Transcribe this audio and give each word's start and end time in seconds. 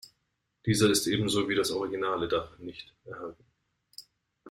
Dieser 0.65 0.89
ist 0.89 1.05
ebenso 1.05 1.47
wie 1.47 1.53
das 1.53 1.69
originale 1.69 2.27
Dach 2.27 2.57
nicht 2.57 2.91
erhalten. 3.05 3.45